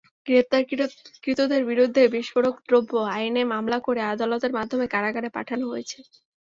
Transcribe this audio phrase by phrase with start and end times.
[0.27, 5.97] গ্রেপ্তারকৃতদের বিরুদ্ধে বিস্ফোরক দ্রব্য আইনে মামলা করে আদালতের মাধ্যমে কারাগারে পাঠানো হয়েছে।